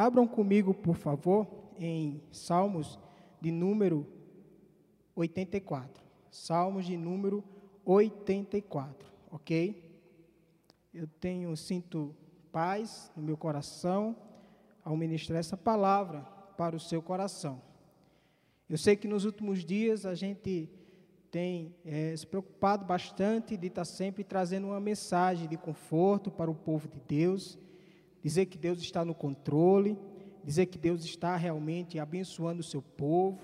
[0.00, 1.46] Abram comigo, por favor,
[1.78, 2.98] em Salmos
[3.38, 4.06] de número
[5.14, 6.02] 84.
[6.30, 7.44] Salmos de número
[7.84, 10.00] 84, ok?
[10.94, 12.16] Eu tenho, sinto
[12.50, 14.16] paz no meu coração
[14.82, 16.22] ao ministrar essa palavra
[16.56, 17.60] para o seu coração.
[18.70, 20.70] Eu sei que nos últimos dias a gente
[21.30, 26.54] tem é, se preocupado bastante de estar sempre trazendo uma mensagem de conforto para o
[26.54, 27.58] povo de Deus,
[28.22, 29.98] dizer que Deus está no controle,
[30.44, 33.38] dizer que Deus está realmente abençoando o seu povo.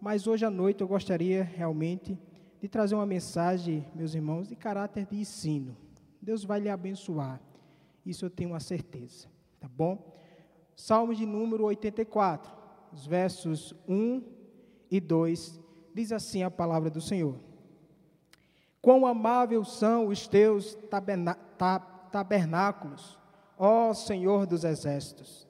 [0.00, 2.18] Mas hoje à noite eu gostaria realmente
[2.60, 5.76] de trazer uma mensagem, meus irmãos, de caráter de ensino.
[6.20, 7.40] Deus vai lhe abençoar,
[8.04, 9.28] isso eu tenho uma certeza,
[9.60, 10.16] tá bom?
[10.74, 12.52] Salmo de número 84,
[12.92, 14.22] os versos 1
[14.90, 15.60] e 2,
[15.94, 17.36] diz assim a palavra do Senhor:
[18.80, 20.76] Quão amáveis são os teus
[22.10, 23.17] tabernáculos,
[23.58, 25.46] ó Senhor dos exércitos.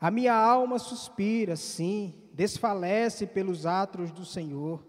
[0.00, 4.84] A minha alma suspira, sim, desfalece pelos atos do Senhor.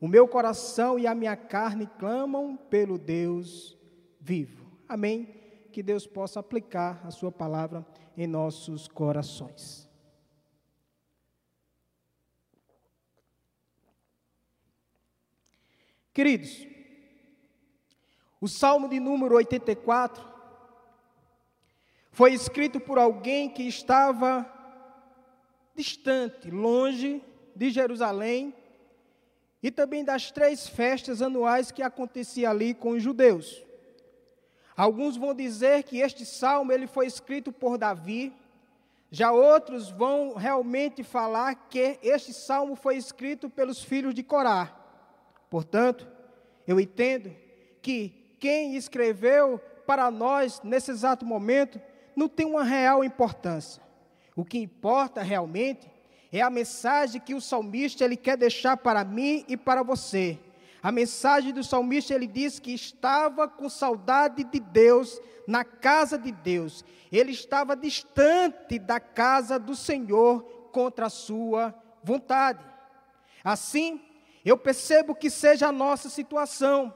[0.00, 3.78] O meu coração e a minha carne clamam pelo Deus
[4.20, 4.66] vivo.
[4.88, 5.28] Amém.
[5.70, 7.86] Que Deus possa aplicar a Sua palavra
[8.16, 9.86] em nossos corações.
[16.12, 16.66] Queridos,
[18.40, 20.35] o Salmo de número 84
[22.16, 24.50] foi escrito por alguém que estava
[25.74, 27.22] distante, longe
[27.54, 28.54] de Jerusalém
[29.62, 33.62] e também das três festas anuais que acontecia ali com os judeus.
[34.74, 38.32] Alguns vão dizer que este salmo ele foi escrito por Davi,
[39.10, 44.74] já outros vão realmente falar que este salmo foi escrito pelos filhos de Corá.
[45.50, 46.08] Portanto,
[46.66, 47.30] eu entendo
[47.82, 51.78] que quem escreveu para nós nesse exato momento
[52.16, 53.82] não tem uma real importância.
[54.34, 55.90] O que importa realmente
[56.32, 60.38] é a mensagem que o salmista ele quer deixar para mim e para você.
[60.82, 66.32] A mensagem do salmista ele diz que estava com saudade de Deus na casa de
[66.32, 66.84] Deus.
[67.12, 70.42] Ele estava distante da casa do Senhor
[70.72, 72.64] contra a sua vontade.
[73.42, 74.00] Assim,
[74.44, 76.94] eu percebo que seja a nossa situação.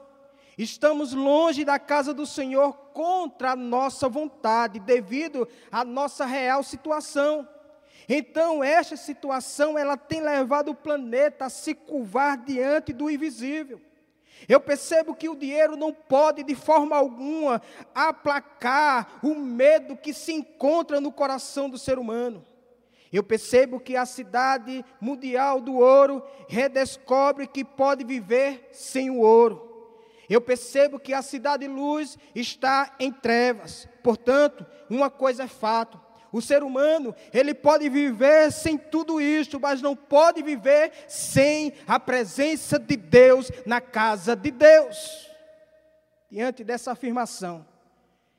[0.62, 7.48] Estamos longe da casa do Senhor contra a nossa vontade, devido à nossa real situação.
[8.06, 13.80] Então, esta situação, ela tem levado o planeta a se curvar diante do invisível.
[14.46, 17.62] Eu percebo que o dinheiro não pode, de forma alguma,
[17.94, 22.44] aplacar o medo que se encontra no coração do ser humano.
[23.10, 29.69] Eu percebo que a cidade mundial do ouro redescobre que pode viver sem o ouro.
[30.30, 33.88] Eu percebo que a cidade luz está em trevas.
[34.00, 39.82] Portanto, uma coisa é fato: o ser humano, ele pode viver sem tudo isto, mas
[39.82, 45.28] não pode viver sem a presença de Deus na casa de Deus.
[46.30, 47.66] Diante dessa afirmação,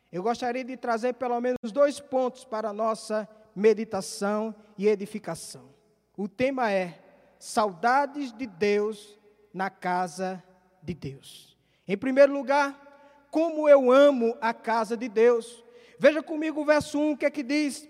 [0.09, 5.69] eu gostaria de trazer pelo menos dois pontos para a nossa meditação e edificação.
[6.15, 6.97] O tema é
[7.37, 9.19] saudades de Deus
[9.53, 10.41] na casa
[10.81, 11.50] de Deus.
[11.91, 15.61] Em primeiro lugar, como eu amo a casa de Deus.
[15.99, 17.85] Veja comigo o verso 1, o que é que diz?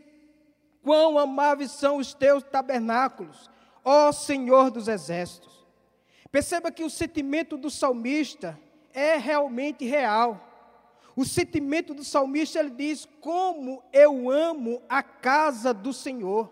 [0.82, 3.48] Quão amáveis são os teus tabernáculos,
[3.86, 5.68] ó Senhor dos exércitos.
[6.32, 8.60] Perceba que o sentimento do salmista
[8.92, 10.50] é realmente real.
[11.16, 16.52] O sentimento do salmista, ele diz: Como eu amo a casa do Senhor.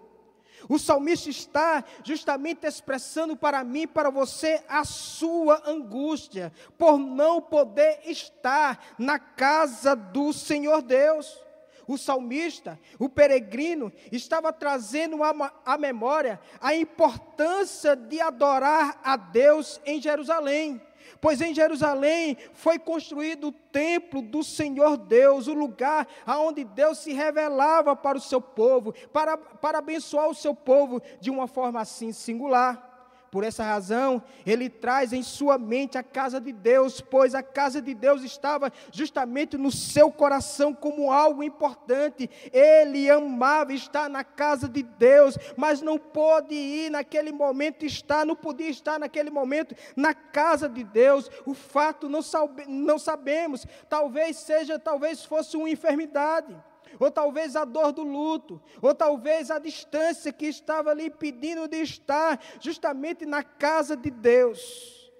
[0.67, 7.99] O salmista está justamente expressando para mim, para você, a sua angústia por não poder
[8.05, 11.39] estar na casa do Senhor Deus.
[11.87, 15.21] O salmista, o peregrino, estava trazendo
[15.65, 20.79] à memória a importância de adorar a Deus em Jerusalém.
[21.21, 27.13] Pois em Jerusalém foi construído o templo do Senhor Deus, o lugar aonde Deus se
[27.13, 32.11] revelava para o seu povo, para, para abençoar o seu povo de uma forma assim
[32.11, 32.88] singular.
[33.31, 37.81] Por essa razão, ele traz em sua mente a casa de Deus, pois a casa
[37.81, 42.29] de Deus estava justamente no seu coração como algo importante.
[42.51, 48.35] Ele amava estar na casa de Deus, mas não pôde ir naquele momento estar, não
[48.35, 51.29] podia estar naquele momento na casa de Deus.
[51.45, 56.55] O fato não, sabe, não sabemos, talvez seja, talvez fosse uma enfermidade
[56.99, 61.81] ou talvez a dor do luto, ou talvez a distância que estava ali pedindo de
[61.81, 65.11] estar justamente na casa de Deus.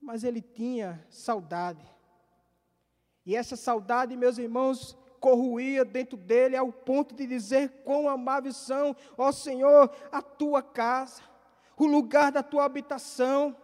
[0.00, 1.86] Mas ele tinha saudade.
[3.24, 8.96] E essa saudade, meus irmãos, corroía dentro dele ao ponto de dizer quão amáveis são,
[9.16, 11.22] ó Senhor, a tua casa,
[11.76, 13.56] o lugar da tua habitação.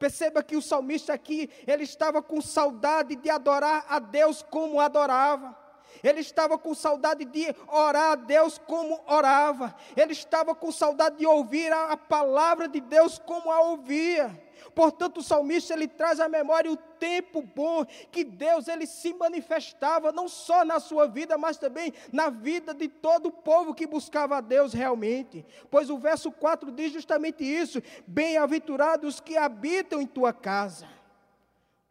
[0.00, 5.56] Perceba que o salmista aqui, ele estava com saudade de adorar a Deus como adorava.
[6.02, 9.74] Ele estava com saudade de orar a Deus como orava.
[9.96, 14.46] Ele estava com saudade de ouvir a, palavra de Deus como a ouvia.
[14.74, 20.12] Portanto, o salmista ele traz à memória o tempo bom que Deus ele se manifestava
[20.12, 24.36] não só na sua vida, mas também na vida de todo o povo que buscava
[24.36, 25.46] a Deus realmente.
[25.70, 30.95] Pois o verso 4 diz justamente isso: Bem-aventurados que habitam em tua casa.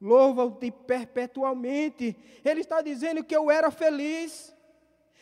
[0.06, 2.16] Louva-te perpetuamente.
[2.46, 4.56] Ele está dizendo que eu era feliz.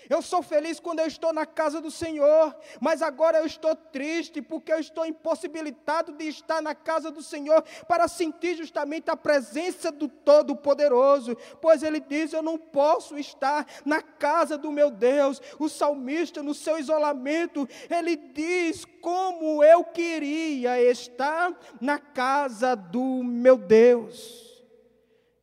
[0.09, 4.41] Eu sou feliz quando eu estou na casa do Senhor, mas agora eu estou triste
[4.41, 9.89] porque eu estou impossibilitado de estar na casa do Senhor para sentir justamente a presença
[9.89, 15.41] do Todo-Poderoso, pois ele diz: Eu não posso estar na casa do meu Deus.
[15.57, 23.57] O salmista, no seu isolamento, ele diz: Como eu queria estar na casa do meu
[23.57, 24.52] Deus.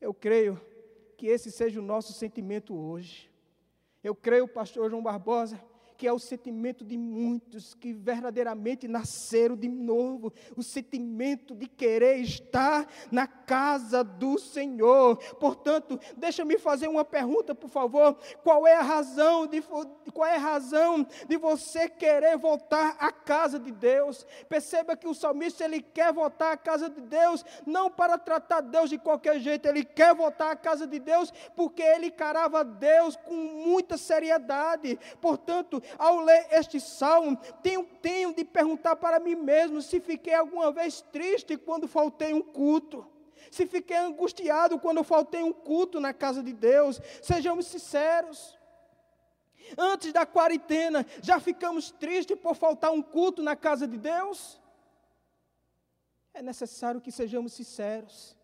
[0.01, 0.61] Eu creio
[1.17, 3.31] que esse seja o nosso sentimento hoje.
[4.03, 5.63] Eu creio, pastor João Barbosa,
[6.01, 12.17] que é o sentimento de muitos que verdadeiramente nasceram de novo, o sentimento de querer
[12.21, 15.19] estar na casa do Senhor.
[15.35, 18.17] Portanto, deixa-me fazer uma pergunta, por favor.
[18.43, 23.59] Qual é a razão de qual é a razão de você querer voltar à casa
[23.59, 24.27] de Deus?
[24.49, 28.89] Perceba que o salmista ele quer voltar à casa de Deus não para tratar Deus
[28.89, 33.35] de qualquer jeito, ele quer voltar à casa de Deus porque ele encarava Deus com
[33.35, 34.99] muita seriedade.
[35.21, 40.71] Portanto, ao ler este salmo, tenho, tenho de perguntar para mim mesmo se fiquei alguma
[40.73, 43.07] vez triste quando faltei um culto.
[43.51, 48.59] Se fiquei angustiado quando faltei um culto na casa de Deus, sejamos sinceros.
[49.77, 54.61] Antes da quarentena, já ficamos tristes por faltar um culto na casa de Deus?
[56.33, 58.37] É necessário que sejamos sinceros.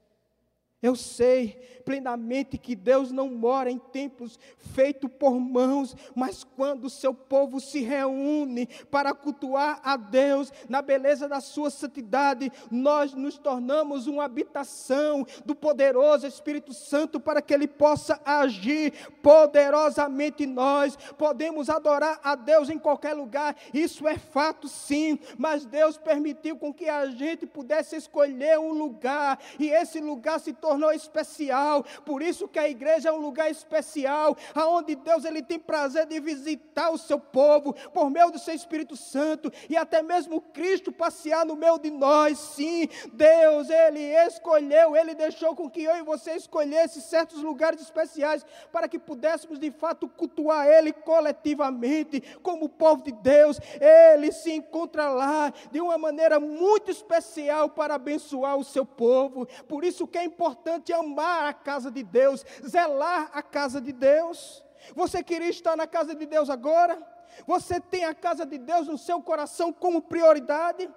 [0.83, 6.91] Eu sei plenamente que Deus não mora em templos feitos por mãos, mas quando o
[6.91, 13.39] seu povo se reúne para cultuar a Deus na beleza da sua santidade, nós nos
[13.39, 18.93] tornamos uma habitação do poderoso Espírito Santo para que ele possa agir
[19.23, 20.97] poderosamente nós.
[21.17, 26.75] Podemos adorar a Deus em qualquer lugar, isso é fato sim, mas Deus permitiu com
[26.75, 31.85] que a gente pudesse escolher um lugar e esse lugar se tornou tornou especial.
[32.05, 36.19] Por isso que a igreja é um lugar especial, aonde Deus ele tem prazer de
[36.19, 41.47] visitar o seu povo por meio do seu Espírito Santo e até mesmo Cristo passear
[41.47, 42.37] no meio de nós.
[42.39, 48.45] Sim, Deus ele escolheu, ele deixou com que eu e você escolhesse certos lugares especiais
[48.73, 53.61] para que pudéssemos de fato cultuar ele coletivamente como povo de Deus.
[53.81, 59.47] Ele se encontra lá de uma maneira muito especial para abençoar o seu povo.
[59.69, 63.93] Por isso que é importante importante amar a casa de Deus, zelar a casa de
[63.93, 64.65] Deus.
[64.95, 67.01] Você queria estar na casa de Deus agora?
[67.47, 70.89] Você tem a casa de Deus no seu coração como prioridade?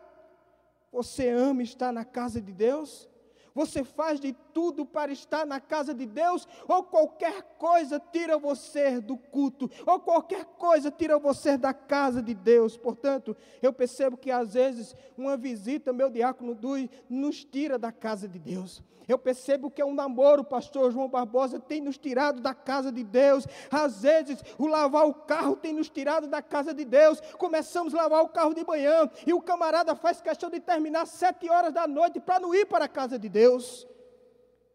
[0.92, 3.08] Você ama estar na casa de Deus?
[3.54, 9.00] Você faz de tudo para estar na casa de Deus, ou qualquer coisa tira você
[9.00, 12.76] do culto, ou qualquer coisa tira você da casa de Deus.
[12.76, 18.28] Portanto, eu percebo que às vezes uma visita, meu diácono Dui, nos tira da casa
[18.28, 18.84] de Deus.
[19.08, 23.06] Eu percebo que é um namoro, pastor João Barbosa, tem nos tirado da casa de
[23.06, 23.48] Deus.
[23.72, 27.22] Às vezes, o lavar o carro tem nos tirado da casa de Deus.
[27.38, 31.50] Começamos a lavar o carro de manhã e o camarada faz questão de terminar sete
[31.50, 33.88] horas da noite para não ir para a casa de Deus.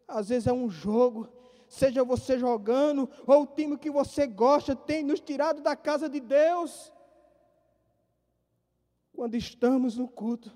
[0.07, 1.27] Às vezes é um jogo,
[1.67, 6.19] seja você jogando ou o time que você gosta, tem nos tirado da casa de
[6.19, 6.91] Deus.
[9.13, 10.55] Quando estamos no culto,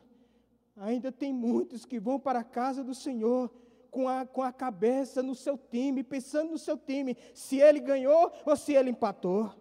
[0.75, 3.49] ainda tem muitos que vão para a casa do Senhor
[3.89, 8.31] com a, com a cabeça no seu time, pensando no seu time, se ele ganhou
[8.45, 9.51] ou se ele empatou.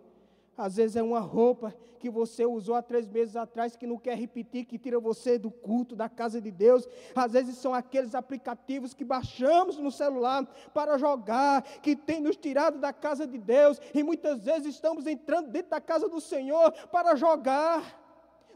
[0.59, 4.17] Às vezes é uma roupa que você usou há três meses atrás que não quer
[4.17, 6.88] repetir, que tira você do culto, da casa de Deus.
[7.15, 12.79] Às vezes são aqueles aplicativos que baixamos no celular para jogar, que tem nos tirado
[12.79, 13.81] da casa de Deus.
[13.95, 17.97] E muitas vezes estamos entrando dentro da casa do Senhor para jogar.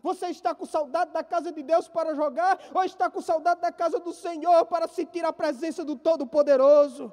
[0.03, 3.71] Você está com saudade da casa de Deus para jogar ou está com saudade da
[3.71, 7.13] casa do Senhor para sentir a presença do Todo-Poderoso?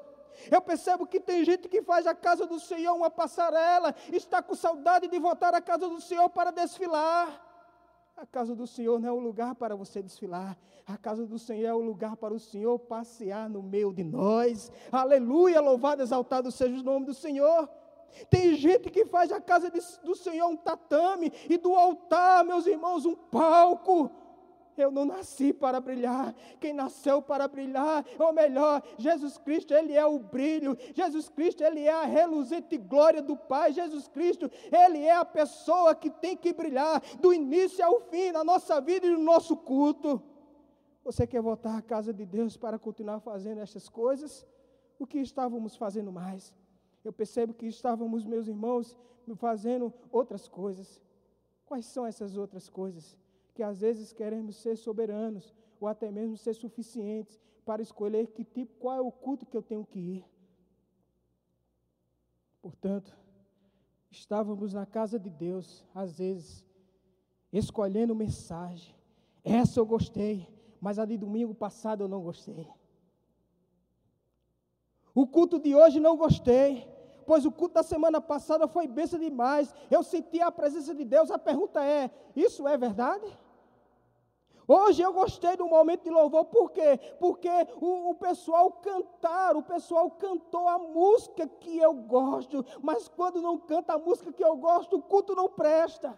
[0.51, 4.55] Eu percebo que tem gente que faz a casa do Senhor uma passarela, está com
[4.55, 7.46] saudade de voltar à casa do Senhor para desfilar.
[8.15, 10.58] A casa do Senhor não é o lugar para você desfilar.
[10.86, 14.72] A casa do Senhor é o lugar para o Senhor passear no meio de nós.
[14.91, 17.69] Aleluia, louvado, exaltado seja o nome do Senhor.
[18.29, 22.65] Tem gente que faz a casa de, do Senhor um tatame e do altar, meus
[22.65, 24.12] irmãos, um palco.
[24.81, 26.33] Eu não nasci para brilhar.
[26.59, 30.77] Quem nasceu para brilhar, ou melhor, Jesus Cristo, ele é o brilho.
[30.93, 33.74] Jesus Cristo, ele é a reluzente glória do Pai.
[33.74, 38.43] Jesus Cristo, ele é a pessoa que tem que brilhar do início ao fim na
[38.43, 40.21] nossa vida e no nosso culto.
[41.03, 44.45] Você quer voltar à casa de Deus para continuar fazendo essas coisas?
[44.98, 46.53] O que estávamos fazendo mais?
[47.03, 48.98] Eu percebo que estávamos, meus irmãos,
[49.36, 51.01] fazendo outras coisas.
[51.65, 53.17] Quais são essas outras coisas?
[53.59, 58.73] Que às vezes queremos ser soberanos, ou até mesmo ser suficientes para escolher que tipo,
[58.79, 60.25] qual é o culto que eu tenho que ir.
[62.61, 63.13] Portanto,
[64.09, 66.65] estávamos na casa de Deus, às vezes,
[67.51, 68.95] escolhendo mensagem.
[69.43, 70.47] Essa eu gostei,
[70.79, 72.65] mas a de domingo passado eu não gostei.
[75.13, 76.87] O culto de hoje não gostei,
[77.27, 79.75] pois o culto da semana passada foi bênção demais.
[79.91, 81.29] Eu senti a presença de Deus.
[81.29, 83.37] A pergunta é: isso é verdade?
[84.71, 86.99] Hoje eu gostei do momento de louvor, por quê?
[87.19, 87.49] Porque
[87.81, 93.57] o, o, pessoal cantaram, o pessoal cantou a música que eu gosto, mas quando não
[93.57, 96.15] canta a música que eu gosto, o culto não presta.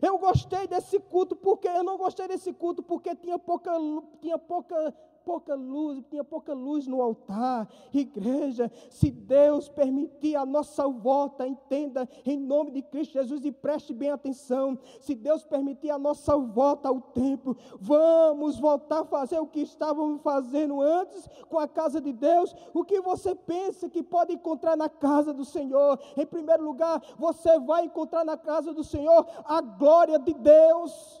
[0.00, 3.72] Eu gostei desse culto porque eu não gostei desse culto porque tinha pouca,
[4.20, 7.68] tinha pouca pouca luz, tinha pouca luz no altar.
[7.92, 13.92] Igreja, se Deus permitir a nossa volta, entenda, em nome de Cristo Jesus, e preste
[13.92, 14.78] bem atenção.
[15.00, 20.20] Se Deus permitir a nossa volta ao templo, vamos voltar a fazer o que estávamos
[20.22, 22.54] fazendo antes com a casa de Deus.
[22.74, 25.98] O que você pensa que pode encontrar na casa do Senhor?
[26.16, 31.19] Em primeiro lugar, você vai encontrar na casa do Senhor a glória de Deus.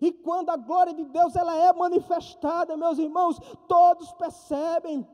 [0.00, 5.06] E quando a glória de Deus ela é manifestada, meus irmãos, todos percebem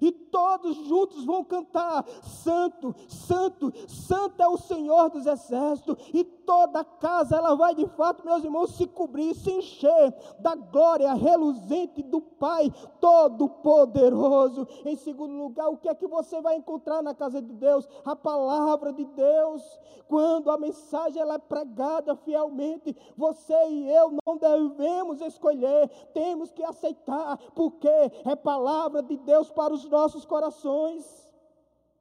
[0.00, 6.80] e todos juntos vão cantar: Santo, Santo, Santo é o Senhor dos Exércitos, e toda
[6.80, 12.02] a casa ela vai de fato, meus irmãos, se cobrir, se encher da glória reluzente
[12.02, 14.66] do Pai Todo-Poderoso.
[14.84, 17.88] Em segundo lugar, o que é que você vai encontrar na casa de Deus?
[18.04, 19.62] A palavra de Deus.
[20.08, 26.64] Quando a mensagem ela é pregada fielmente, você e eu não devemos escolher, temos que
[26.64, 31.28] aceitar, porque é palavra de Deus para os nossos corações.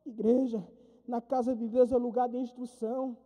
[0.06, 0.66] Igreja,
[1.08, 3.18] na casa de Deus é lugar de instrução,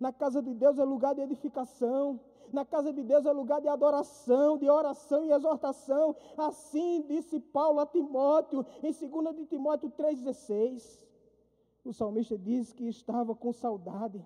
[0.00, 2.20] na casa de Deus é lugar de edificação,
[2.52, 6.14] na casa de Deus é lugar de adoração, de oração e exortação.
[6.36, 11.04] Assim disse Paulo a Timóteo, em 2 de Timóteo 3,16.
[11.84, 14.24] O salmista diz que estava com saudade,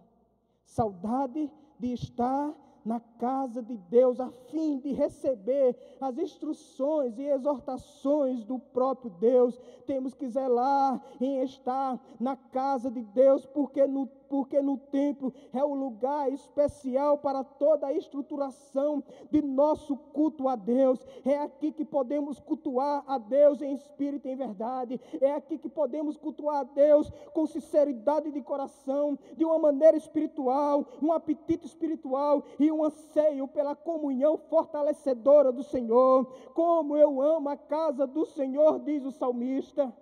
[0.65, 8.45] saudade de estar na casa de Deus, a fim de receber as instruções e exortações
[8.45, 9.59] do próprio Deus.
[9.87, 15.63] Temos que zelar em estar na casa de Deus, porque no porque no templo é
[15.63, 21.05] o lugar especial para toda a estruturação de nosso culto a Deus.
[21.25, 25.01] É aqui que podemos cultuar a Deus em espírito e em verdade.
[25.21, 30.87] É aqui que podemos cultuar a Deus com sinceridade de coração, de uma maneira espiritual,
[31.03, 36.25] um apetite espiritual e um anseio pela comunhão fortalecedora do Senhor.
[36.55, 39.93] Como eu amo a casa do Senhor, diz o salmista.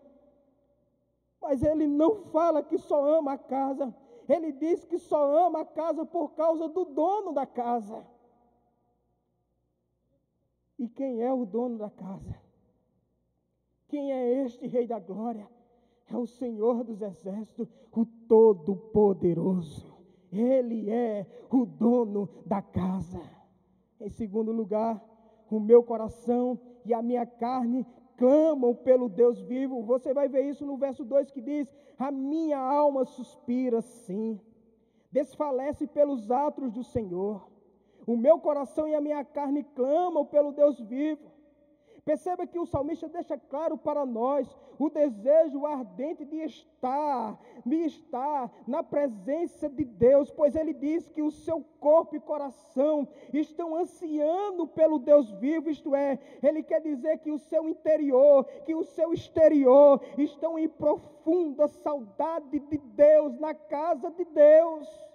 [1.41, 3.95] Mas ele não fala que só ama a casa,
[4.29, 8.07] ele diz que só ama a casa por causa do dono da casa.
[10.79, 12.39] E quem é o dono da casa?
[13.89, 15.49] Quem é este Rei da Glória?
[16.11, 19.97] É o Senhor dos Exércitos, o Todo-Poderoso.
[20.31, 23.21] Ele é o dono da casa.
[23.99, 25.03] Em segundo lugar,
[25.51, 27.87] o meu coração e a minha carne
[28.19, 29.83] clamam pelo Deus vivo.
[29.83, 34.39] Você vai ver isso no verso 2 que diz: A minha alma suspira, sim,
[35.11, 37.49] desfalece pelos atos do Senhor.
[38.07, 41.38] O meu coração e a minha carne clamam pelo Deus vivo.
[42.09, 44.49] Perceba que o salmista deixa claro para nós
[44.79, 51.21] o desejo ardente de estar, de estar na presença de Deus, pois ele diz que
[51.21, 57.19] o seu corpo e coração estão ansiando pelo Deus vivo, isto é, ele quer dizer
[57.19, 63.53] que o seu interior, que o seu exterior estão em profunda saudade de Deus, na
[63.53, 65.08] casa de Deus.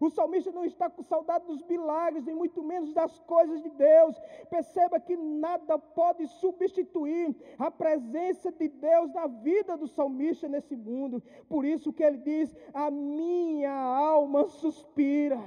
[0.00, 4.20] O salmista não está com saudade dos milagres, e muito menos das coisas de Deus.
[4.50, 11.22] Perceba que nada pode substituir a presença de Deus na vida do salmista nesse mundo.
[11.48, 15.40] Por isso que ele diz: A minha alma suspira.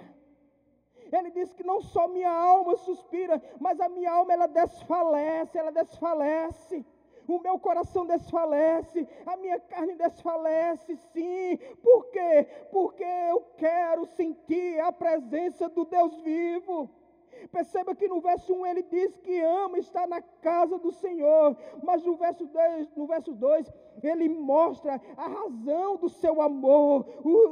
[1.11, 5.71] Ele diz que não só minha alma suspira, mas a minha alma ela desfalece, ela
[5.71, 6.85] desfalece.
[7.35, 11.57] O meu coração desfalece, a minha carne desfalece, sim.
[11.81, 12.47] Por quê?
[12.71, 16.89] Porque eu quero sentir a presença do Deus vivo.
[17.51, 22.03] Perceba que no verso 1 ele diz que ama estar na casa do Senhor, mas
[22.03, 27.05] no verso 2, no verso 2 ele mostra a razão do seu amor,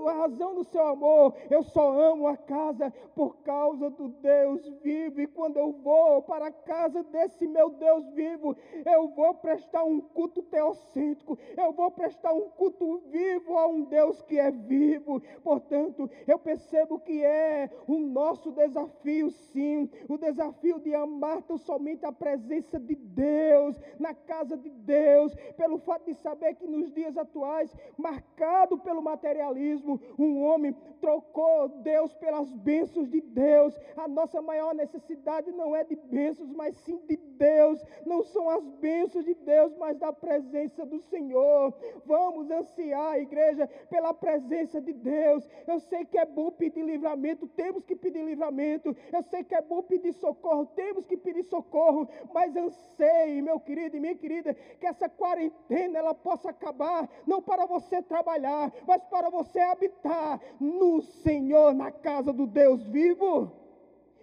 [0.07, 1.35] a razão do seu amor.
[1.49, 6.47] Eu só amo a casa por causa do Deus vivo, e quando eu vou para
[6.47, 12.33] a casa desse meu Deus vivo, eu vou prestar um culto teocêntrico, eu vou prestar
[12.33, 15.21] um culto vivo a um Deus que é vivo.
[15.43, 19.76] Portanto, eu percebo que é o nosso desafio, sim,
[20.07, 25.77] o desafio de amar tão somente a presença de Deus, na casa de Deus, pelo
[25.79, 32.51] fato de saber que nos dias atuais, marcado pelo materialismo, um homem trocou Deus pelas
[32.51, 33.77] bênçãos de Deus.
[33.95, 37.83] A nossa maior necessidade não é de bênçãos, mas sim de Deus.
[38.05, 41.73] Não são as bênçãos de Deus, mas da presença do Senhor.
[42.05, 45.47] Vamos ansiar, igreja, pela presença de Deus.
[45.67, 48.95] Eu sei que é bom pedir livramento, temos que pedir livramento.
[49.11, 52.07] Eu sei que é bom pedir socorro, temos que pedir socorro.
[52.33, 57.65] Mas anseie, meu querido e minha querida, que essa quarentena ela possa acabar, não para
[57.65, 63.51] você trabalhar, mas para você habitar no Senhor, na casa do Deus vivo.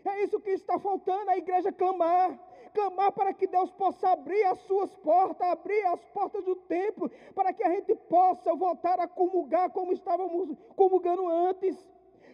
[0.04, 2.38] É isso que está faltando a igreja clamar
[2.74, 7.52] clamar para que Deus possa abrir as suas portas, abrir as portas do templo, para
[7.52, 11.76] que a gente possa voltar a comungar como estávamos comungando antes,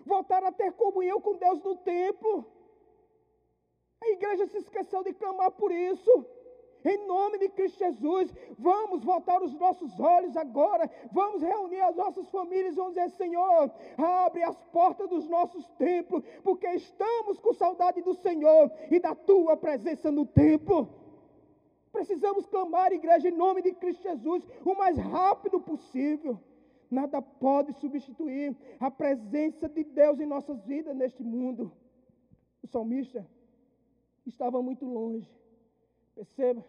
[0.06, 2.46] voltar a ter comunhão com Deus no templo.
[4.02, 6.26] A igreja se esqueceu de clamar por isso.
[6.82, 12.26] Em nome de Cristo Jesus, vamos voltar os nossos olhos agora, vamos reunir as nossas
[12.30, 18.14] famílias vamos dizer: Senhor, abre as portas dos nossos templos, porque estamos com saudade do
[18.14, 20.88] Senhor e da tua presença no templo.
[21.92, 26.40] Precisamos clamar, igreja, em nome de Cristo Jesus, o mais rápido possível.
[26.90, 31.70] Nada pode substituir a presença de Deus em nossas vidas neste mundo.
[32.62, 33.26] O salmista
[34.26, 35.28] estava muito longe
[36.14, 36.62] Perceba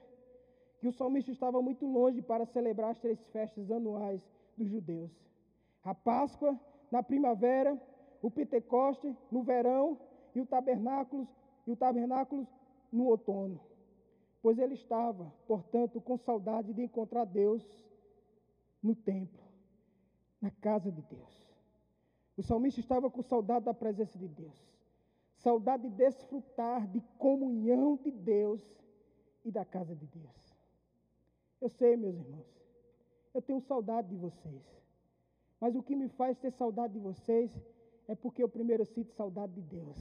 [0.79, 4.21] que o salmista estava muito longe para celebrar as três festas anuais
[4.57, 5.11] dos judeus:
[5.83, 6.57] a Páscoa
[6.89, 7.77] na primavera,
[8.21, 9.99] o Pentecoste no verão
[10.33, 11.27] e o tabernáculo
[11.67, 12.47] e o tabernáculo
[12.91, 13.59] no outono.
[14.41, 17.63] Pois ele estava, portanto, com saudade de encontrar Deus
[18.81, 19.43] no templo,
[20.41, 21.45] na casa de Deus.
[22.37, 24.65] O salmista estava com saudade da presença de Deus,
[25.43, 28.62] saudade de desfrutar de comunhão de Deus
[29.43, 30.56] e da casa de Deus.
[31.60, 32.47] Eu sei, meus irmãos,
[33.34, 34.63] eu tenho saudade de vocês.
[35.60, 37.51] Mas o que me faz ter saudade de vocês
[38.08, 39.97] é porque eu primeiro sinto saudade de Deus.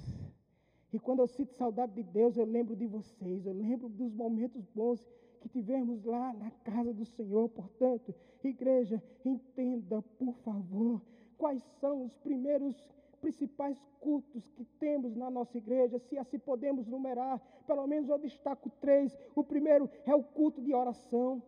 [0.93, 4.65] E quando eu sinto saudade de Deus, eu lembro de vocês, eu lembro dos momentos
[4.75, 5.07] bons
[5.41, 7.49] que tivemos lá na casa do Senhor.
[7.51, 11.01] Portanto, igreja, entenda, por favor,
[11.39, 12.75] quais são os primeiros
[13.21, 18.71] principais cultos que temos na nossa igreja, se assim podemos numerar, pelo menos eu destaco
[18.81, 19.17] três.
[19.35, 21.43] O primeiro é o culto de oração.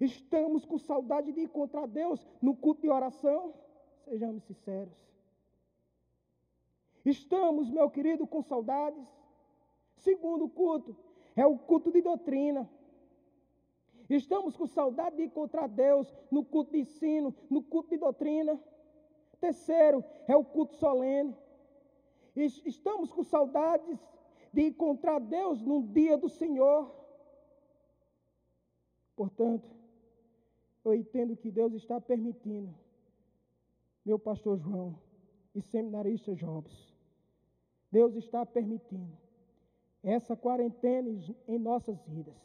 [0.00, 3.54] Estamos com saudade de encontrar Deus no culto de oração?
[4.04, 4.92] Sejamos sinceros.
[7.04, 9.04] Estamos, meu querido, com saudades.
[9.96, 10.96] Segundo culto
[11.36, 12.68] é o culto de doutrina.
[14.08, 18.60] Estamos com saudade de encontrar Deus no culto de ensino, no culto de doutrina.
[19.44, 21.36] Terceiro, é o culto solene.
[22.34, 23.98] Estamos com saudades
[24.50, 26.90] de encontrar Deus num dia do Senhor.
[29.14, 29.68] Portanto,
[30.82, 32.74] eu entendo que Deus está permitindo,
[34.02, 34.98] meu pastor João
[35.54, 36.96] e seminarista Jobs,
[37.92, 39.14] Deus está permitindo
[40.02, 41.10] essa quarentena
[41.46, 42.40] em nossas vidas,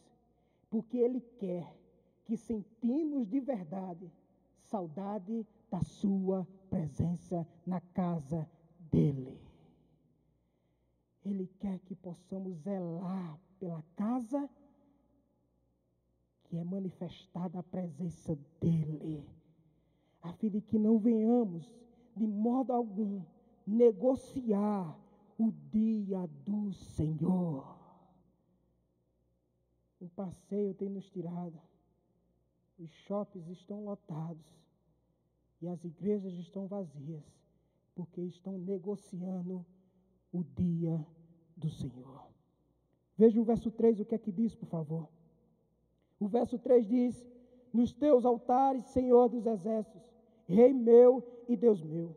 [0.70, 1.66] porque Ele quer
[2.26, 4.12] que sentimos de verdade
[4.64, 8.50] saudade da Sua presença na casa
[8.92, 9.40] dele.
[11.26, 14.50] Ele quer que possamos zelar pela casa
[16.46, 19.24] que é manifestada a presença dele,
[20.22, 21.70] a fim de que não venhamos
[22.16, 23.22] de modo algum
[23.68, 24.98] negociar
[25.38, 27.78] o dia do Senhor.
[30.02, 31.60] Um passeio tem nos tirado,
[32.80, 34.46] os shoppings estão lotados,
[35.62, 37.24] e as igrejas estão vazias,
[37.96, 39.66] porque estão negociando
[40.32, 41.06] o dia
[41.56, 42.28] do Senhor.
[43.18, 45.10] Veja o verso 3, o que é que diz, por favor.
[46.20, 47.28] O verso 3 diz:
[47.74, 50.10] Nos teus altares, Senhor dos exércitos,
[50.48, 52.16] Rei meu e Deus meu.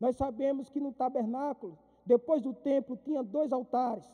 [0.00, 4.04] Nós sabemos que no tabernáculo, depois do templo, tinha dois altares.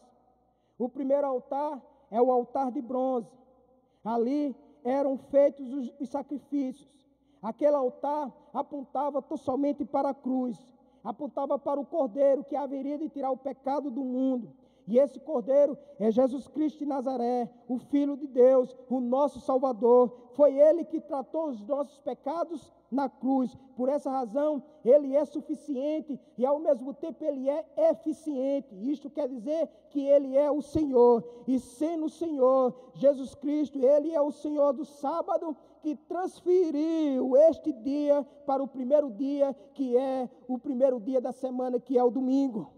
[0.76, 3.30] O primeiro altar é o altar de bronze.
[4.04, 7.07] Ali eram feitos os, os sacrifícios.
[7.42, 10.58] Aquele altar apontava somente para a cruz,
[11.04, 14.52] apontava para o cordeiro que haveria de tirar o pecado do mundo.
[14.86, 20.30] E esse cordeiro é Jesus Cristo de Nazaré, o Filho de Deus, o nosso Salvador.
[20.32, 23.56] Foi ele que tratou os nossos pecados na cruz.
[23.76, 28.74] Por essa razão, ele é suficiente e ao mesmo tempo ele é eficiente.
[28.90, 31.24] Isto quer dizer que ele é o Senhor.
[31.46, 37.72] E sendo o Senhor, Jesus Cristo, ele é o Senhor do sábado que transferiu este
[37.72, 42.10] dia para o primeiro dia, que é o primeiro dia da semana, que é o
[42.10, 42.72] domingo.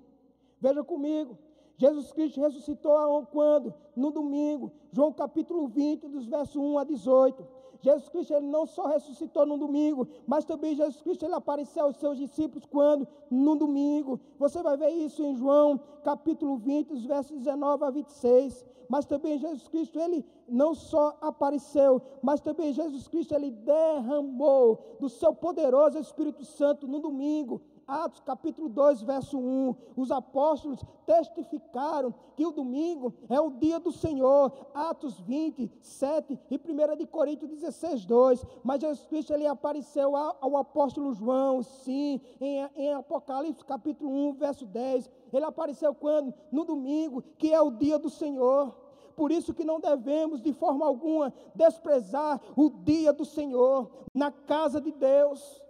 [0.61, 1.39] Veja comigo.
[1.77, 3.73] Jesus Cristo ressuscitou quando?
[3.97, 4.71] No domingo.
[4.93, 7.60] João capítulo 20, dos versos 1 a 18.
[7.81, 11.97] Jesus Cristo ele não só ressuscitou no domingo, mas também Jesus Cristo ele apareceu aos
[11.97, 13.09] seus discípulos quando?
[13.31, 14.21] No domingo.
[14.39, 18.67] Você vai ver isso em João capítulo 20, dos versos 19 a 26.
[18.89, 25.09] Mas também Jesus Cristo ele não só apareceu, mas também Jesus Cristo ele derramou do
[25.09, 32.47] seu poderoso Espírito Santo no domingo Atos capítulo 2, verso 1, os apóstolos testificaram que
[32.47, 34.53] o domingo é o dia do Senhor.
[34.73, 38.47] Atos 20, 7 e 1 de Coríntios 16, 2.
[38.63, 44.35] Mas Jesus Cristo ele apareceu ao, ao apóstolo João, sim, em, em Apocalipse capítulo 1,
[44.35, 45.11] verso 10.
[45.33, 46.33] Ele apareceu quando?
[46.53, 48.73] No domingo, que é o dia do Senhor.
[49.17, 54.81] Por isso que não devemos, de forma alguma, desprezar o dia do Senhor na casa
[54.81, 55.61] de Deus.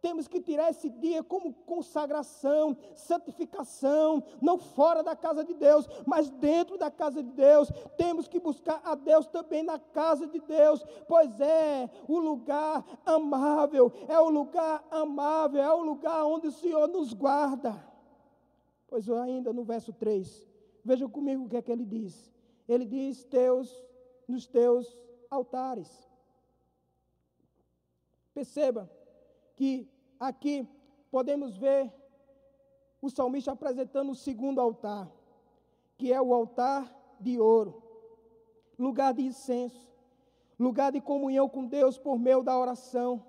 [0.00, 6.30] Temos que tirar esse dia como consagração, santificação, não fora da casa de Deus, mas
[6.30, 7.70] dentro da casa de Deus.
[7.96, 13.92] Temos que buscar a Deus também na casa de Deus, pois é o lugar amável,
[14.08, 17.84] é o lugar amável, é o lugar onde o Senhor nos guarda.
[18.86, 20.46] Pois ainda no verso 3,
[20.84, 22.32] veja comigo o que é que ele diz.
[22.68, 23.84] Ele diz: Teus,
[24.26, 24.96] nos teus
[25.30, 26.08] altares.
[28.34, 28.90] Perceba,
[29.58, 29.90] que
[30.20, 30.64] aqui
[31.10, 31.92] podemos ver
[33.02, 35.10] o salmista apresentando o segundo altar,
[35.96, 37.82] que é o altar de ouro,
[38.78, 39.90] lugar de incenso,
[40.56, 43.24] lugar de comunhão com Deus por meio da oração.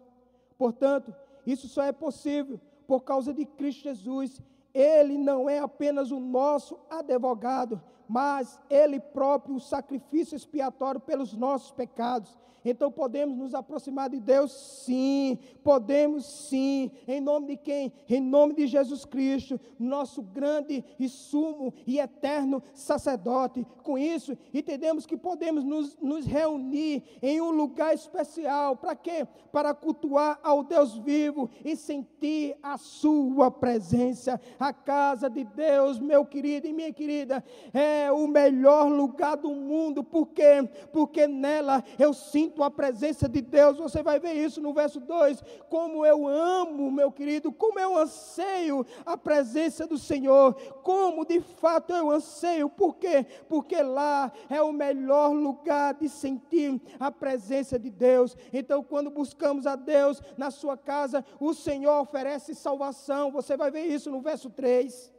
[0.56, 1.16] Portanto,
[1.48, 4.40] isso só é possível por causa de Cristo Jesus.
[4.72, 11.72] Ele não é apenas o nosso advogado, mas Ele próprio o sacrifício expiatório pelos nossos
[11.72, 12.36] pecados.
[12.64, 14.52] Então podemos nos aproximar de Deus?
[14.52, 16.92] Sim, podemos sim.
[17.08, 17.94] Em nome de quem?
[18.08, 23.66] Em nome de Jesus Cristo, nosso grande e sumo e eterno sacerdote.
[23.84, 28.76] Com isso, entendemos que podemos nos, nos reunir em um lugar especial.
[28.76, 29.26] Para quê?
[29.52, 34.40] Para cultuar ao Deus vivo e sentir a Sua presença.
[34.60, 37.44] A casa de Deus, meu querido e minha querida,
[37.74, 40.04] é o melhor lugar do mundo.
[40.04, 40.68] Por quê?
[40.92, 43.78] Porque nela eu sinto a presença de Deus.
[43.78, 45.44] Você vai ver isso no verso 2.
[45.70, 50.54] Como eu amo, meu querido, como eu anseio a presença do Senhor.
[50.84, 52.70] Como de fato eu anseio.
[52.70, 53.26] Por quê?
[53.48, 58.38] Porque lá é o melhor lugar de sentir a presença de Deus.
[58.54, 63.32] Então, quando buscamos a Deus na sua casa, o Senhor oferece salvação.
[63.32, 65.19] Você vai ver isso no verso 3.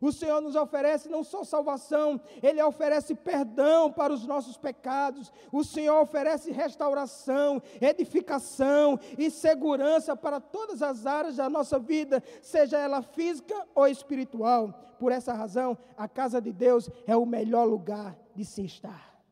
[0.00, 5.32] O Senhor nos oferece não só salvação, Ele oferece perdão para os nossos pecados.
[5.52, 12.78] O Senhor oferece restauração, edificação e segurança para todas as áreas da nossa vida, seja
[12.78, 14.72] ela física ou espiritual.
[14.98, 19.22] Por essa razão, a casa de Deus é o melhor lugar de se estar.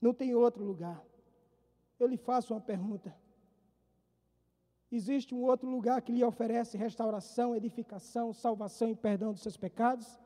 [0.00, 1.02] Não tem outro lugar.
[1.98, 3.21] Eu lhe faço uma pergunta.
[4.92, 10.20] Existe um outro lugar que lhe oferece restauração, edificação, salvação e perdão dos seus pecados?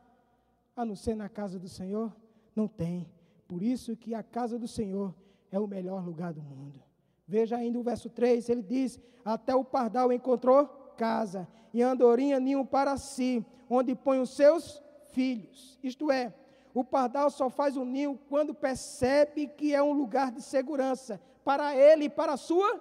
[0.75, 2.13] A não ser na casa do Senhor?
[2.55, 3.09] Não tem.
[3.47, 5.15] Por isso que a casa do Senhor
[5.53, 6.83] é o melhor lugar do mundo.
[7.29, 12.65] Veja ainda o verso 3, ele diz: Até o pardal encontrou casa, e andorinha ninho
[12.67, 15.79] para si, onde põe os seus filhos.
[15.81, 16.35] Isto é,
[16.75, 21.77] o pardal só faz o ninho quando percebe que é um lugar de segurança para
[21.77, 22.81] ele e para a sua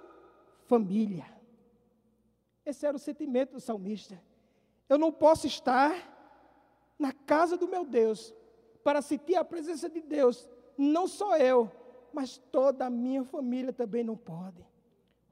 [0.64, 1.35] família.
[2.66, 4.20] Esse era o sentimento do salmista.
[4.88, 5.94] Eu não posso estar
[6.98, 8.34] na casa do meu Deus
[8.82, 10.48] para sentir a presença de Deus.
[10.76, 11.70] Não só eu,
[12.12, 14.66] mas toda a minha família também não pode.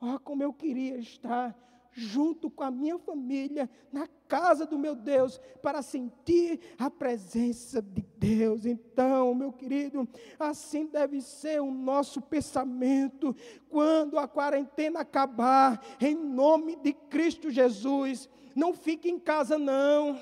[0.00, 1.56] Oh, como eu queria estar
[1.94, 8.04] junto com a minha família, na casa do meu Deus, para sentir a presença de
[8.18, 8.66] Deus.
[8.66, 13.34] Então, meu querido, assim deve ser o nosso pensamento
[13.68, 18.28] quando a quarentena acabar, em nome de Cristo Jesus.
[18.54, 20.18] Não fique em casa, não.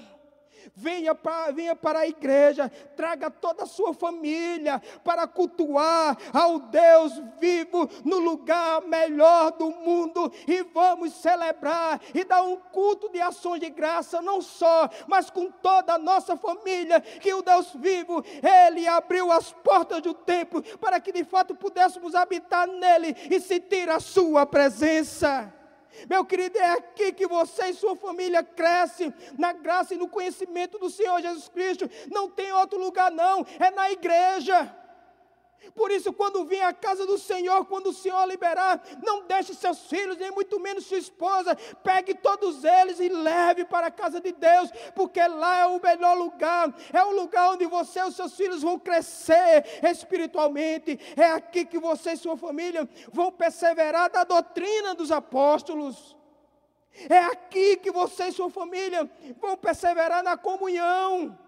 [0.75, 7.21] Venha para, venha para a igreja, traga toda a sua família para cultuar ao Deus
[7.39, 13.61] vivo no lugar melhor do mundo e vamos celebrar e dar um culto de ações
[13.61, 18.87] de graça, não só, mas com toda a nossa família, que o Deus vivo, Ele
[18.87, 24.01] abriu as portas do templo para que de fato pudéssemos habitar nele e sentir a
[24.01, 25.62] Sua presença.
[26.09, 30.79] Meu querido, é aqui que você e sua família crescem, na graça e no conhecimento
[30.79, 31.89] do Senhor Jesus Cristo.
[32.11, 34.82] Não tem outro lugar, não, é na igreja.
[35.75, 39.81] Por isso, quando vem à casa do Senhor, quando o Senhor liberar, não deixe seus
[39.87, 44.33] filhos, nem muito menos sua esposa, pegue todos eles e leve para a casa de
[44.33, 48.35] Deus, porque lá é o melhor lugar, é o lugar onde você e os seus
[48.35, 54.95] filhos vão crescer espiritualmente, é aqui que você e sua família vão perseverar da doutrina
[54.95, 56.17] dos apóstolos.
[57.09, 61.39] É aqui que você e sua família vão perseverar na comunhão.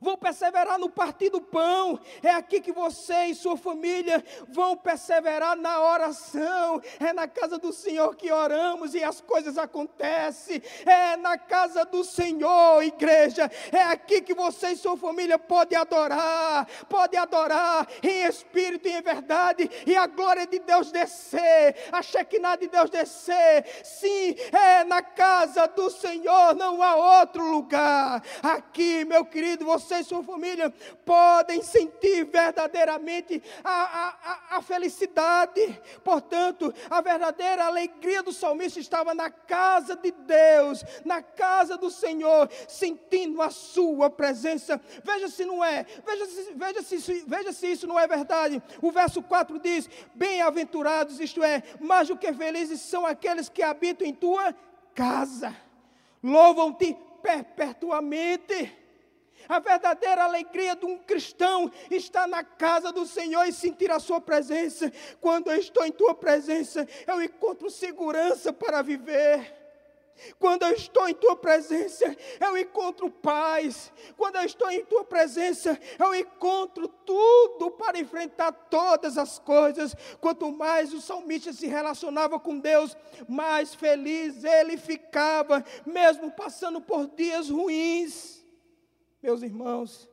[0.00, 1.98] Vão perseverar no partir do pão.
[2.22, 6.80] É aqui que você e sua família vão perseverar na oração.
[7.00, 10.62] É na casa do Senhor que oramos e as coisas acontecem.
[10.86, 13.50] É na casa do Senhor, igreja.
[13.72, 16.68] É aqui que você e sua família podem adorar.
[16.88, 19.68] Pode adorar em espírito e em verdade.
[19.86, 21.76] E a glória de Deus descer.
[21.90, 23.66] A Shekinah de Deus descer.
[23.82, 26.54] Sim, é na casa do Senhor.
[26.54, 28.22] Não há outro lugar.
[28.42, 30.72] Aqui, meu querido, você e sua família
[31.04, 35.80] podem sentir verdadeiramente a, a, a felicidade.
[36.02, 42.50] Portanto, a verdadeira alegria do salmista estava na casa de Deus, na casa do Senhor,
[42.66, 44.80] sentindo a sua presença.
[45.04, 48.60] Veja se não é, veja se, veja se, veja se isso não é verdade.
[48.82, 54.06] O verso 4 diz: Bem-aventurados, isto é, mais do que felizes são aqueles que habitam
[54.06, 54.52] em tua
[54.94, 55.56] casa,
[56.22, 58.79] louvam-te perpetuamente.
[59.48, 64.20] A verdadeira alegria de um cristão está na casa do Senhor e sentir a sua
[64.20, 64.92] presença.
[65.20, 69.60] Quando eu estou em tua presença, eu encontro segurança para viver.
[70.38, 73.92] Quando eu estou em tua presença, eu encontro paz.
[74.16, 79.94] Quando eu estou em tua presença, eu encontro tudo para enfrentar todas as coisas.
[80.20, 82.96] Quanto mais o salmista se relacionava com Deus,
[83.28, 88.39] mais feliz ele ficava, mesmo passando por dias ruins.
[89.22, 90.08] Meus irmãos,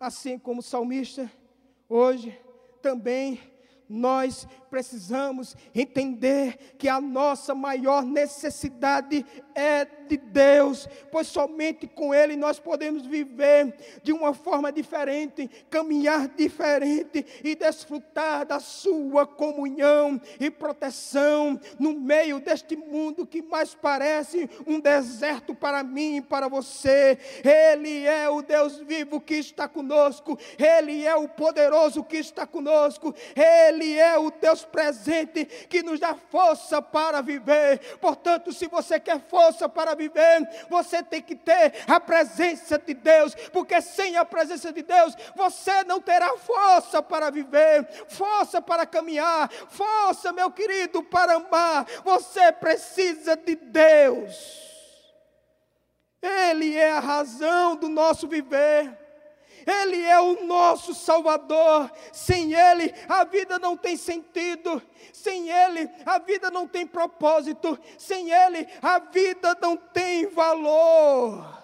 [0.00, 1.30] assim como o salmista,
[1.88, 2.38] hoje
[2.80, 3.38] também
[3.88, 9.24] nós precisamos entender que a nossa maior necessidade
[9.58, 16.28] é de Deus, pois somente com Ele nós podemos viver de uma forma diferente, caminhar
[16.28, 24.48] diferente e desfrutar da Sua comunhão e proteção no meio deste mundo que mais parece
[24.66, 27.18] um deserto para mim e para você.
[27.44, 33.14] Ele é o Deus vivo que está conosco, Ele é o poderoso que está conosco,
[33.34, 37.80] Ele é o Deus presente que nos dá força para viver.
[38.00, 43.34] Portanto, se você quer força para viver, você tem que ter a presença de Deus,
[43.52, 49.50] porque sem a presença de Deus, você não terá força para viver, força para caminhar,
[49.68, 51.86] força, meu querido, para amar.
[52.04, 54.68] Você precisa de Deus.
[56.20, 59.07] Ele é a razão do nosso viver.
[59.68, 61.92] Ele é o nosso Salvador.
[62.10, 64.82] Sem Ele, a vida não tem sentido.
[65.12, 67.78] Sem Ele, a vida não tem propósito.
[67.98, 71.62] Sem Ele, a vida não tem valor.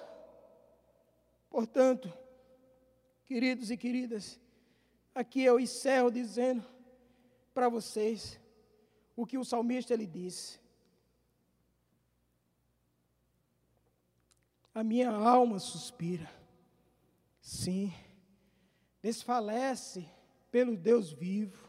[1.48, 2.12] Portanto,
[3.24, 4.38] queridos e queridas,
[5.14, 6.62] aqui eu encerro dizendo
[7.54, 8.38] para vocês
[9.16, 10.60] o que o salmista ele disse.
[14.74, 16.43] A minha alma suspira
[17.44, 17.92] Sim,
[19.02, 20.08] desfalece
[20.50, 21.68] pelo Deus vivo.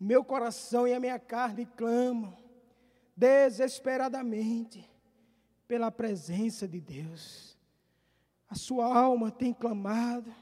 [0.00, 2.34] Meu coração e a minha carne clamam
[3.14, 4.90] desesperadamente
[5.66, 7.58] pela presença de Deus.
[8.48, 10.34] A sua alma tem clamado,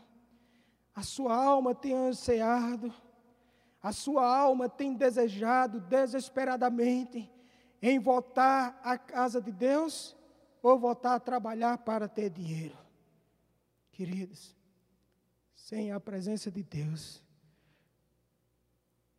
[0.94, 2.94] a sua alma tem ansiado,
[3.82, 7.28] a sua alma tem desejado desesperadamente
[7.82, 10.14] em voltar à casa de Deus
[10.62, 12.85] ou voltar a trabalhar para ter dinheiro.
[13.96, 14.54] Queridos,
[15.54, 17.24] sem a presença de Deus,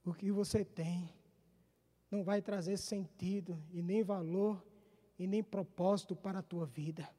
[0.05, 1.09] o que você tem
[2.11, 4.63] não vai trazer sentido e nem valor
[5.17, 7.09] e nem propósito para a tua vida.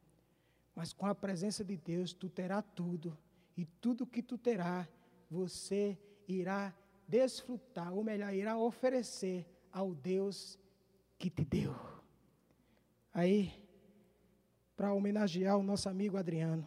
[0.72, 3.18] Mas com a presença de Deus, tu terá tudo,
[3.56, 4.88] e tudo que tu terá,
[5.28, 6.72] você irá
[7.08, 10.56] desfrutar, ou melhor, irá oferecer ao Deus
[11.18, 11.74] que te deu.
[13.12, 13.52] Aí,
[14.76, 16.64] para homenagear o nosso amigo Adriano,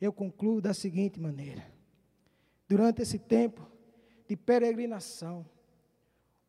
[0.00, 1.64] eu concluo da seguinte maneira:
[2.68, 3.66] durante esse tempo
[4.28, 5.46] de peregrinação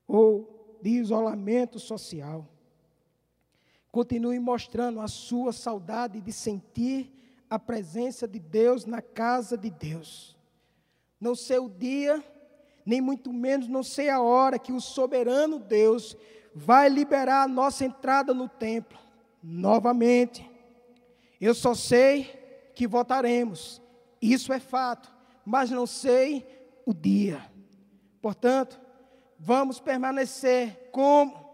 [0.08, 2.48] ou de isolamento social,
[3.92, 7.12] continue mostrando a sua saudade de sentir
[7.50, 10.36] a presença de Deus na casa de Deus.
[11.20, 12.24] Não sei o dia,
[12.86, 16.16] nem muito menos não sei a hora que o soberano Deus
[16.54, 18.98] vai liberar a nossa entrada no templo
[19.42, 20.50] novamente.
[21.40, 22.45] Eu só sei
[22.76, 23.82] que votaremos,
[24.22, 25.12] isso é fato,
[25.46, 26.46] mas não sei
[26.86, 27.42] o dia.
[28.22, 28.80] Portanto,
[29.40, 31.46] vamos permanecer como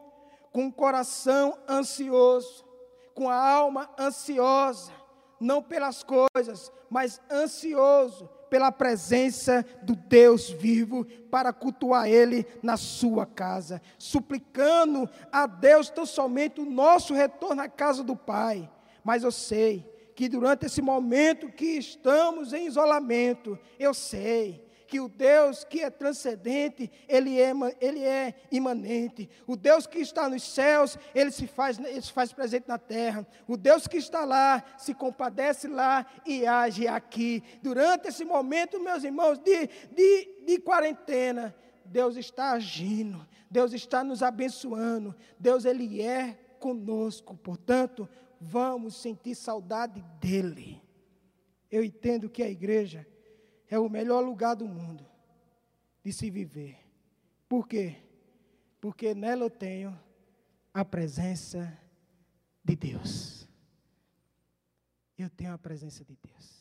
[0.51, 2.65] com o coração ansioso,
[3.13, 4.91] com a alma ansiosa,
[5.39, 13.25] não pelas coisas, mas ansioso pela presença do Deus vivo, para cultuar Ele na sua
[13.25, 18.69] casa, suplicando a Deus tão somente o nosso retorno à casa do Pai.
[19.05, 25.07] Mas eu sei que durante esse momento que estamos em isolamento, eu sei que o
[25.07, 29.29] Deus que é transcendente, ele é, ele é imanente.
[29.47, 33.25] O Deus que está nos céus, ele se, faz, ele se faz presente na terra.
[33.47, 37.41] O Deus que está lá, se compadece lá e age aqui.
[37.63, 44.21] Durante esse momento, meus irmãos, de, de, de quarentena, Deus está agindo, Deus está nos
[44.21, 47.37] abençoando, Deus ele é conosco.
[47.37, 48.09] Portanto,
[48.41, 50.81] vamos sentir saudade dele.
[51.69, 53.07] Eu entendo que a igreja
[53.69, 55.05] é o melhor lugar do mundo
[56.03, 56.79] de se viver.
[57.47, 57.97] Por quê?
[58.81, 59.97] Porque nela eu tenho
[60.73, 61.77] a presença
[62.63, 63.47] de Deus.
[65.17, 66.60] Eu tenho a presença de Deus.